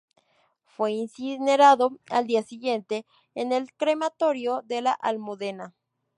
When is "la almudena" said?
4.81-5.75